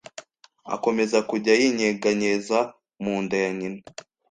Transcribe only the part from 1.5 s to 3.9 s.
yinyeganyeza munda ya nyina